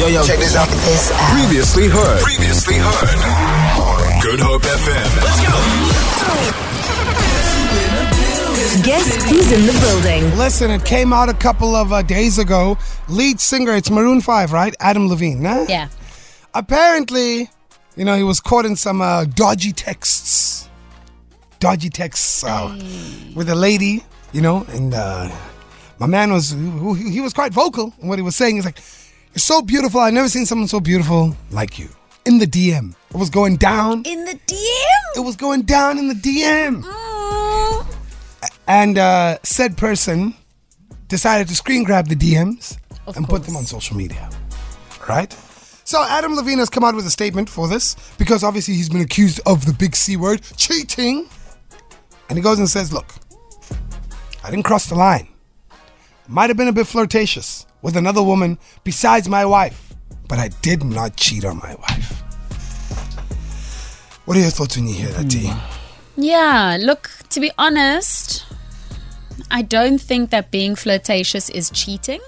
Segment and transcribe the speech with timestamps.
[0.00, 0.66] Yo, yo, check this out.
[0.66, 1.38] This out.
[1.38, 2.22] Previously heard.
[2.22, 4.22] Previously heard.
[4.22, 5.10] Good Hope FM.
[5.20, 5.52] Let's go.
[8.82, 10.38] Guess who's in the building?
[10.38, 12.78] Listen, it came out a couple of uh, days ago.
[13.10, 14.74] Lead singer, it's Maroon 5, right?
[14.80, 15.66] Adam Levine, nah?
[15.68, 15.90] Yeah.
[16.54, 17.50] Apparently,
[17.94, 20.70] you know, he was caught in some uh, dodgy texts.
[21.58, 22.74] Dodgy texts uh,
[23.36, 25.30] with a lady, you know, and uh,
[25.98, 28.54] my man was, he he was quite vocal in what he was saying.
[28.56, 28.78] He's like,
[29.32, 30.00] You're so beautiful.
[30.00, 31.88] I've never seen someone so beautiful like you.
[32.24, 32.94] In the DM.
[33.10, 34.02] It was going down.
[34.04, 35.16] In the DM?
[35.16, 36.84] It was going down in the DM.
[38.66, 40.34] And uh, said person
[41.08, 42.76] decided to screen grab the DMs
[43.06, 44.30] Of and put them on social media.
[45.08, 45.32] Right?
[45.84, 49.00] So Adam Levine has come out with a statement for this because obviously he's been
[49.00, 51.28] accused of the big C word, cheating.
[52.28, 53.12] And he goes and says, Look,
[54.42, 55.28] I didn't cross the line.
[56.30, 59.94] Might have been a bit flirtatious with another woman besides my wife,
[60.28, 62.22] but I did not cheat on my wife.
[64.26, 65.50] What are your thoughts when you hear that, T?
[66.16, 68.46] Yeah, look, to be honest,
[69.50, 72.20] I don't think that being flirtatious is cheating.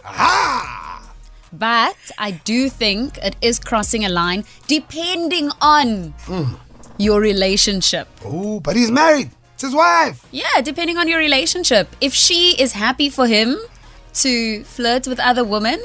[1.52, 6.54] But I do think it is crossing a line depending on hmm.
[6.98, 8.08] your relationship.
[8.24, 9.30] Oh, but he's married.
[9.54, 10.26] It's his wife.
[10.32, 11.94] Yeah, depending on your relationship.
[12.00, 13.58] If she is happy for him
[14.14, 15.80] to flirt with other women,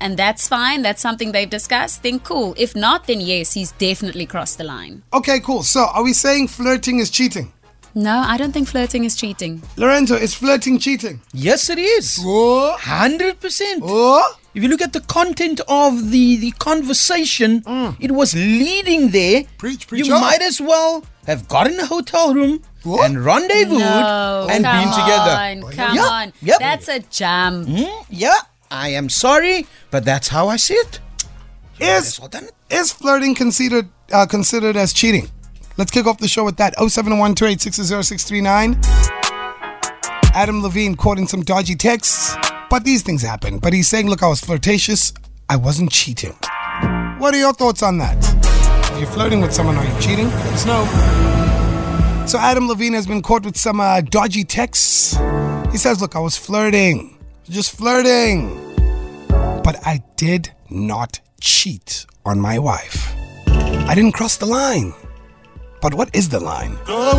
[0.00, 2.54] and that's fine, that's something they've discussed, then cool.
[2.56, 5.02] If not, then yes, he's definitely crossed the line.
[5.12, 5.62] Okay, cool.
[5.62, 7.52] So, are we saying flirting is cheating?
[7.94, 9.62] No, I don't think flirting is cheating.
[9.76, 11.20] Lorenzo, is flirting cheating?
[11.34, 12.18] Yes, it is.
[12.22, 13.82] Oh, Hundred percent.
[13.84, 14.36] oh.
[14.54, 17.96] If you look at the content of the the conversation, mm.
[18.00, 19.44] it was leading there.
[19.58, 20.20] Preach, preach You on.
[20.20, 23.06] might as well have got in a hotel room What?
[23.06, 25.30] and rendezvoused No, and come been together.
[25.30, 26.58] On, come Yeah, on, yep.
[26.58, 27.68] that's a jump.
[27.68, 27.84] Hmm?
[28.10, 28.34] Yeah,
[28.70, 31.00] I am sorry, but that's how I see it.
[31.80, 32.20] Is
[32.70, 35.28] is flirting considered uh, considered as cheating?
[35.78, 36.76] Let's kick off the show with that.
[36.76, 38.76] 0712860639.
[40.34, 42.36] Adam Levine caught in some dodgy texts,
[42.70, 43.58] but these things happen.
[43.58, 45.12] But he's saying, look, I was flirtatious.
[45.48, 46.36] I wasn't cheating.
[47.18, 48.16] What are your thoughts on that?
[48.92, 50.28] If you're flirting with someone, are you cheating?
[50.28, 51.41] Let us know.
[52.26, 55.16] So Adam Levine has been caught with some uh, dodgy texts.
[55.70, 57.18] He says, look, I was flirting.
[57.44, 58.48] Just flirting.
[59.28, 63.14] But I did not cheat on my wife.
[63.46, 64.94] I didn't cross the line.
[65.82, 66.76] But what is the line?
[66.86, 67.18] Have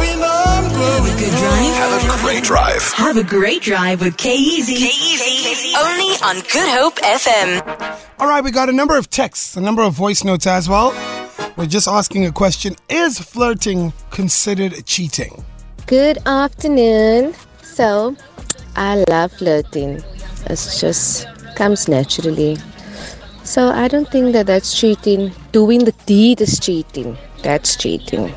[1.06, 1.76] a good drive.
[1.76, 2.82] Have a great drive.
[2.94, 4.76] Have a great drive with K-Easy.
[4.76, 5.74] K-Easy.
[5.78, 8.00] Only on Good Hope FM.
[8.20, 10.92] All right, we got a number of texts, a number of voice notes as well.
[11.56, 15.46] We're just asking a question Is flirting considered cheating?
[15.86, 17.36] Good afternoon.
[17.62, 18.16] So,
[18.76, 20.02] I love flirting.
[20.50, 22.58] it just comes naturally.
[23.44, 25.32] So, I don't think that that's cheating.
[25.52, 27.16] Doing the deed is cheating.
[27.44, 28.34] That's cheating.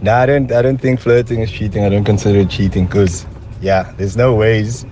[0.00, 0.50] No, I don't.
[0.50, 1.84] I don't think flirting is cheating.
[1.84, 3.26] I don't consider it cheating because,
[3.60, 4.84] yeah, there's no ways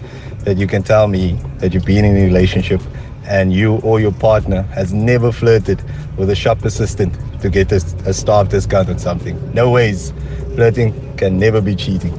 [0.44, 2.80] that you can tell me that you've been in a relationship
[3.26, 5.82] and you or your partner has never flirted
[6.16, 7.76] with a shop assistant to get a,
[8.06, 9.38] a staff discount on something.
[9.52, 10.12] No ways.
[10.54, 12.16] Flirting can never be cheating.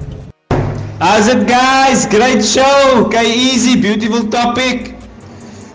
[1.00, 2.06] How's it, guys?
[2.06, 3.06] Great show.
[3.06, 4.96] Okay, easy, beautiful topic.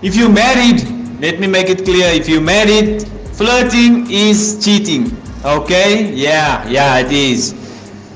[0.03, 0.83] If you're married,
[1.21, 2.09] let me make it clear.
[2.13, 3.03] If you're married,
[3.33, 5.17] flirting is cheating.
[5.45, 6.13] Okay?
[6.13, 7.60] Yeah, yeah, it is.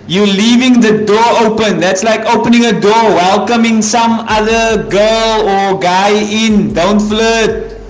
[0.07, 1.81] You're leaving the door open.
[1.81, 6.75] That's like opening a door, welcoming some other girl or guy in.
[6.75, 7.81] Don't flirt.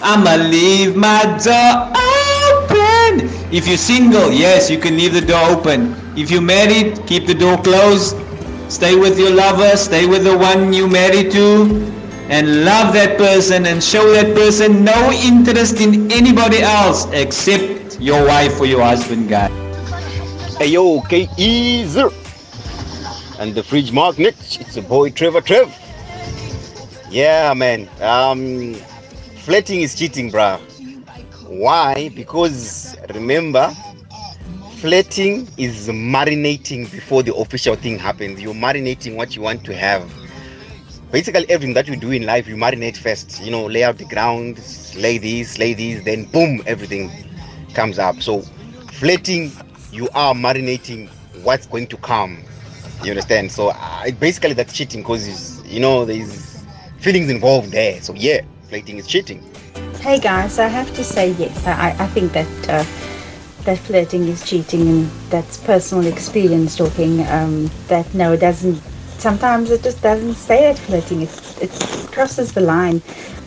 [0.00, 3.28] I'ma leave my door open.
[3.52, 5.96] If you're single, yes, you can leave the door open.
[6.16, 8.16] If you're married, keep the door closed.
[8.68, 11.64] Stay with your lover, stay with the one you married to,
[12.28, 18.26] and love that person and show that person no interest in anybody else except your
[18.26, 19.53] wife or your husband, guy.
[20.60, 22.12] AOKE0.
[23.40, 25.74] And the fridge magnet, it's a boy Trevor Trev.
[27.10, 27.88] Yeah, man.
[28.00, 28.74] Um,
[29.42, 30.60] flirting is cheating, bruh.
[31.48, 32.08] Why?
[32.14, 33.72] Because remember,
[34.76, 38.40] flirting is marinating before the official thing happens.
[38.40, 40.08] You're marinating what you want to have.
[41.10, 43.42] Basically, everything that you do in life, you marinate first.
[43.42, 44.60] You know, lay out the ground,
[44.96, 47.10] lay these, lay these, then boom, everything
[47.74, 48.22] comes up.
[48.22, 48.42] So,
[48.92, 49.52] flirting
[49.94, 51.08] you are marinating
[51.44, 52.42] what's going to come.
[53.04, 53.52] You understand?
[53.52, 56.64] So, uh, basically, that's cheating because, you know, there's
[56.98, 58.00] feelings involved there.
[58.02, 59.42] So, yeah, flirting is cheating.
[60.00, 61.66] Hey guys, I have to say yes.
[61.66, 62.84] I, I think that uh,
[63.64, 67.26] that flirting is cheating, and that's personal experience talking.
[67.28, 68.82] Um, that no, it doesn't.
[69.18, 71.22] Sometimes it just doesn't stay at flirting.
[71.22, 71.30] It
[71.62, 71.70] it
[72.12, 73.00] crosses the line.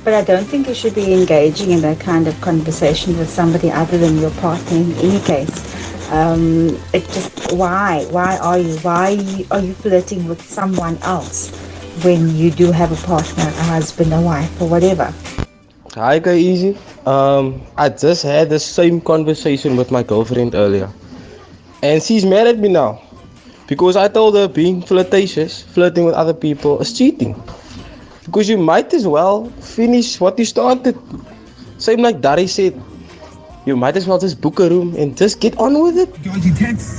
[0.04, 3.70] But I don't think you should be engaging in that kind of conversation with somebody
[3.70, 5.77] other than your partner in any case.
[6.10, 9.20] Um, it just why why are you why
[9.52, 11.52] are you flirting with someone else
[12.04, 15.14] when you do have a partner, a husband, a wife, or whatever?
[15.96, 16.78] Hi, guy Easy.
[17.06, 20.90] Um, I just had the same conversation with my girlfriend earlier,
[21.84, 23.02] and she's mad at me now
[23.68, 27.36] because I told her being flirtatious, flirting with other people, is cheating.
[28.24, 30.98] Because you might as well finish what you started.
[31.78, 32.82] Same like Dari said,
[33.68, 36.10] you might as well just book a room and just get on with it.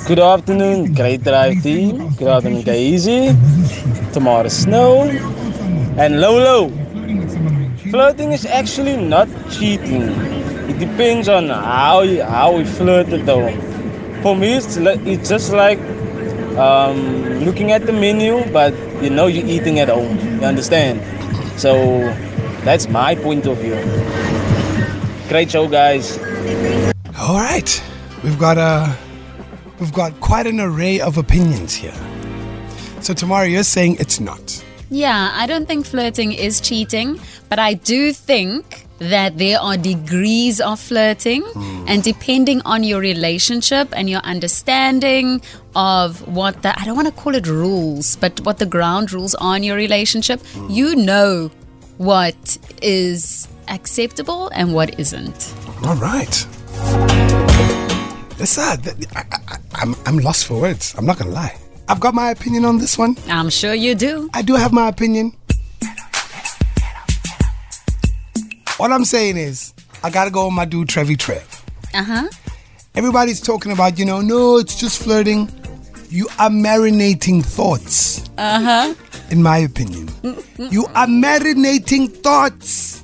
[0.06, 2.14] Good afternoon, Great Drive team.
[2.16, 3.34] Good afternoon, Easy.
[4.12, 5.04] Tomorrow snow.
[5.96, 6.68] And Lolo.
[7.90, 10.12] Flirting is actually not cheating.
[10.68, 13.48] It depends on how you, how we flirted though.
[14.22, 15.78] For me, it's, it's just like
[16.58, 20.18] um, looking at the menu, but you know you're eating at home.
[20.18, 21.00] You understand?
[21.58, 21.72] So
[22.62, 23.80] that's my point of view.
[25.30, 26.18] Great show, guys.
[27.28, 27.82] All right,
[28.24, 28.96] we've got a
[29.78, 31.92] we've got quite an array of opinions here.
[33.02, 34.64] So tomorrow you're saying it's not.
[34.88, 37.20] Yeah, I don't think flirting is cheating,
[37.50, 41.84] but I do think that there are degrees of flirting, hmm.
[41.86, 45.42] and depending on your relationship and your understanding
[45.76, 49.34] of what the I don't want to call it rules, but what the ground rules
[49.34, 50.70] are in your relationship, hmm.
[50.70, 51.50] you know
[51.98, 55.54] what is acceptable and what isn't.
[55.84, 56.46] All right.
[58.38, 60.94] Listen, th- I, I, I'm I'm lost for words.
[60.96, 61.56] I'm not gonna lie.
[61.88, 63.16] I've got my opinion on this one.
[63.28, 64.30] I'm sure you do.
[64.34, 65.32] I do have my opinion.
[68.76, 69.74] What I'm saying is,
[70.04, 71.64] I gotta go with my dude Trevi Trev.
[71.94, 72.28] Uh huh.
[72.94, 75.50] Everybody's talking about, you know, no, it's just flirting.
[76.10, 78.94] You are marinating thoughts, Uh huh.
[79.30, 80.08] in my opinion.
[80.58, 83.02] You are marinating thoughts.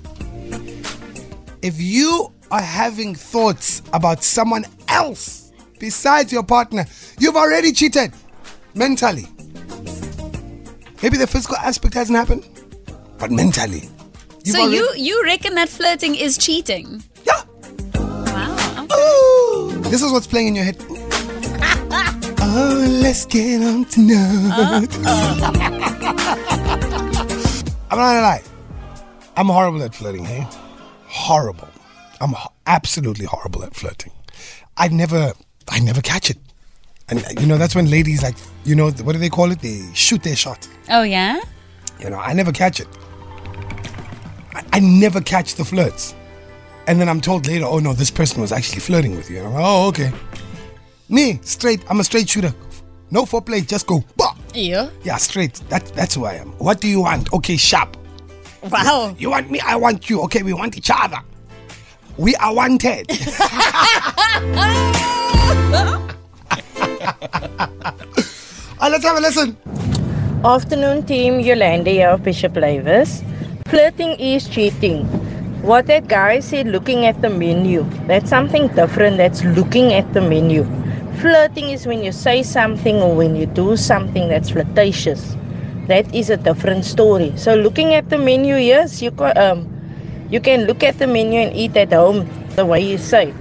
[1.63, 6.87] If you are having thoughts about someone else besides your partner,
[7.19, 8.12] you've already cheated
[8.75, 9.26] mentally.
[11.02, 12.44] Maybe the physical aspect hasn't happened,
[13.19, 13.88] but mentally.
[14.44, 17.02] So already- you you reckon that flirting is cheating?
[17.26, 17.41] Yeah.
[17.94, 18.87] Wow.
[19.91, 20.79] This is what's playing in your head.
[22.46, 24.88] Oh, let's get on tonight.
[27.91, 28.43] I'm not gonna lie.
[29.37, 30.46] I'm horrible at flirting, hey?
[31.08, 31.69] Horrible.
[32.20, 32.35] I'm
[32.67, 34.12] absolutely horrible at flirting.
[34.76, 35.32] I never,
[35.69, 36.38] I never catch it.
[37.09, 39.61] And uh, you know, that's when ladies like, you know, what do they call it?
[39.61, 40.67] They shoot their shot.
[40.91, 41.41] Oh yeah.
[42.00, 42.88] You know, I never catch it.
[44.53, 46.15] I, I never catch the flirts.
[46.87, 49.38] And then I'm told later, oh no, this person was actually flirting with you.
[49.38, 50.12] And I'm like, oh, okay.
[51.09, 52.55] Me, straight, I'm a straight shooter.
[53.11, 54.05] No foreplay, just go.
[54.17, 54.35] Bah!
[54.55, 54.91] Yeah.
[55.03, 55.55] Yeah, straight.
[55.69, 56.49] That, that's who I am.
[56.59, 57.32] What do you want?
[57.32, 57.97] Okay, sharp.
[58.70, 59.15] Wow.
[59.19, 60.23] You want me, I want you.
[60.23, 61.19] Okay, we want each other.
[62.17, 63.06] We are wanted.
[68.81, 69.57] Ah, let's have a listen.
[70.45, 73.23] Afternoon team, Yolanda here of Bishop Lavis.
[73.69, 75.07] Flirting is cheating.
[75.63, 79.17] What that guy said, looking at the menu, that's something different.
[79.19, 80.65] That's looking at the menu.
[81.21, 85.37] Flirting is when you say something or when you do something that's flirtatious.
[85.87, 87.33] That is a different story.
[87.37, 89.71] So looking at the menu, yes, you can, um,
[90.29, 93.32] you can look at the menu and eat at home the way you say.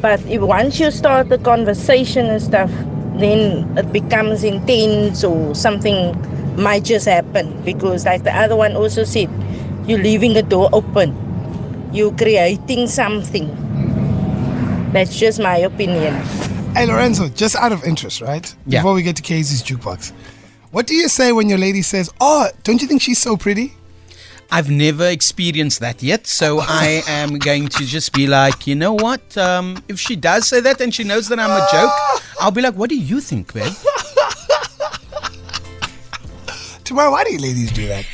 [0.00, 2.70] But if once you start the conversation and stuff,
[3.16, 6.14] then it becomes intense or something
[6.56, 9.28] might just happen because like the other one also said,
[9.86, 11.16] you're leaving the door open.
[11.92, 13.48] You're creating something.
[14.92, 16.14] That's just my opinion.
[16.74, 18.54] Hey Lorenzo, just out of interest, right?
[18.66, 18.80] Yeah.
[18.80, 20.12] Before we get to Casey's jukebox,
[20.70, 23.74] what do you say when your lady says, "Oh, don't you think she's so pretty"?
[24.50, 28.94] I've never experienced that yet, so I am going to just be like, you know
[28.94, 29.36] what?
[29.36, 31.92] Um, if she does say that and she knows that I'm a joke,
[32.40, 33.72] I'll be like, what do you think, babe?
[36.84, 38.06] Tomorrow, why do you ladies do that?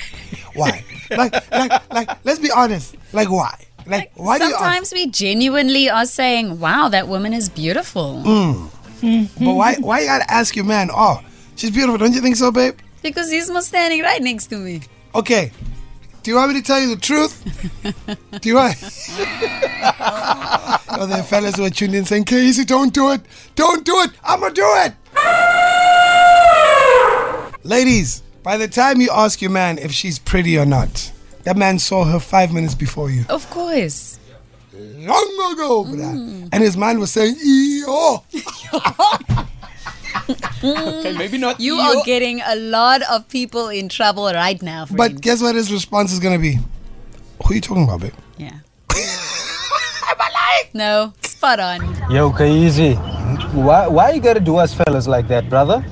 [0.54, 0.84] Why?
[1.10, 2.96] like, like, like, let's be honest.
[3.12, 3.54] Like, why?
[3.86, 4.54] Like, why do you?
[4.54, 4.58] ask?
[4.64, 9.28] Sometimes we genuinely are saying, "Wow, that woman is beautiful," Mm.
[9.38, 9.74] but why?
[9.76, 10.88] Why you gotta ask your man?
[10.90, 11.20] Oh,
[11.54, 11.98] she's beautiful.
[11.98, 12.76] Don't you think so, babe?
[13.02, 14.80] because he's not standing right next to me.
[15.14, 15.52] Okay.
[16.24, 17.44] Do you want me to tell you the truth?
[18.40, 18.76] do you want?
[20.88, 23.20] oh, there fellas were tuned in saying, Casey, don't do it.
[23.56, 24.10] Don't do it.
[24.24, 24.94] I'm going to do it.
[27.62, 31.12] Ladies, by the time you ask your man if she's pretty or not,
[31.42, 33.26] that man saw her five minutes before you.
[33.28, 34.18] Of course.
[34.72, 36.48] Long ago, bruh.
[36.50, 38.24] And his mind was saying, Eeyore.
[40.64, 41.60] okay, maybe not.
[41.60, 44.86] You are getting a lot of people in trouble right now.
[44.86, 44.96] Friend.
[44.96, 46.54] But guess what his response is going to be?
[47.44, 48.12] Who are you talking about, babe?
[48.38, 48.48] Yeah.
[48.50, 50.70] Am I lying?
[50.72, 52.10] no, spot on.
[52.10, 52.94] Yo, easy.
[53.52, 55.84] Why, why you gotta do us fellas like that, brother?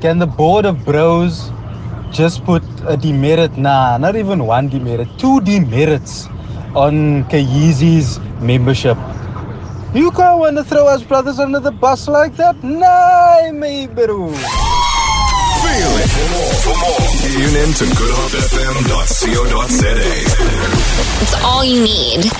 [0.00, 1.50] Can the board of bros
[2.10, 3.56] just put a demerit?
[3.56, 6.26] Nah, not even one demerit, two demerits
[6.74, 8.96] on Kayeezy's membership.
[9.94, 12.64] You can't want to throw us brothers under the bus like that?
[12.64, 14.32] Nah, me bro.
[14.32, 16.08] Feel it.
[16.08, 19.96] For more, for more, tune in to goodhopefm.co.za.
[21.22, 22.32] It's all you need.